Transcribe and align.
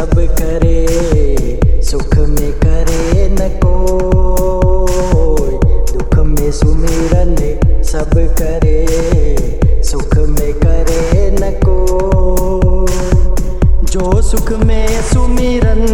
सब 0.00 0.14
करे, 0.40 1.82
सुख 1.82 2.16
में 2.18 2.52
करे 2.60 3.28
न 3.30 3.48
को 3.60 3.72
दुख 5.92 6.16
में 6.18 6.50
सुमिरन 6.52 7.34
सब 7.84 8.10
करे, 8.40 8.78
सुख 9.82 10.16
में 10.28 10.52
करे 10.64 11.30
न 11.30 11.50
को 11.64 12.86
जो 13.92 14.22
सुख 14.22 14.52
में 14.64 15.02
सुमिरन 15.02 15.86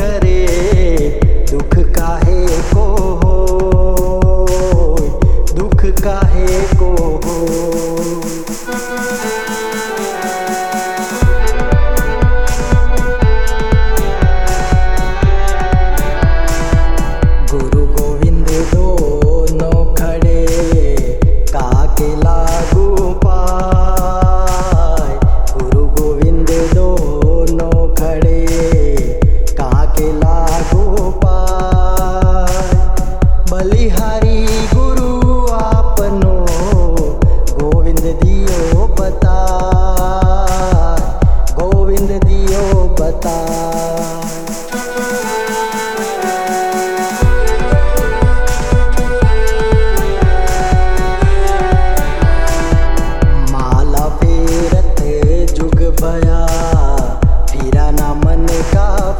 कर 0.00 0.09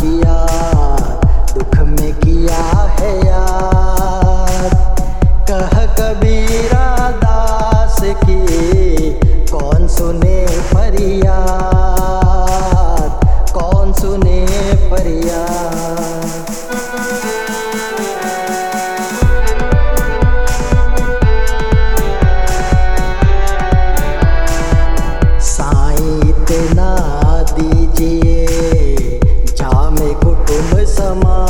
किया 0.00 0.36
दुख 1.54 1.78
में 1.88 2.12
किया 2.20 2.62
है 2.98 3.10
कह 5.50 5.74
कबीरा 5.98 6.86
दास 7.24 7.98
की 8.24 9.10
कौन 9.50 9.86
सुने 9.96 10.38
परिया 10.72 11.59
come 31.10 31.24
on. 31.24 31.49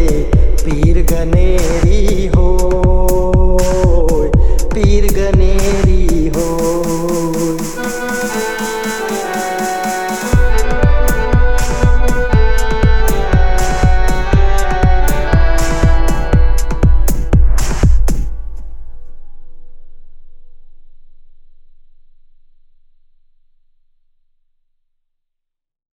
गनेरी 1.11 2.27
हो 2.35 2.47
पीर 4.73 5.05
गनेरी 5.13 6.27
हो। 6.35 6.47